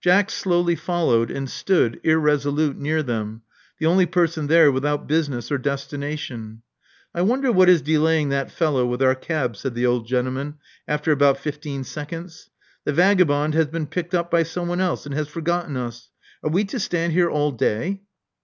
[0.00, 3.42] Jack slowly followed, and stood, irresolute, near them,
[3.80, 6.62] the only person there without business or destination.
[7.12, 11.10] I wonder what is delaying that fellow with our cab," said the old gentleman, after
[11.10, 12.48] about fifteen seconds.
[12.84, 16.10] *'The vagabond has been picked up by someone else, and has forgotten us.
[16.44, 18.02] Are we to stand here all day?"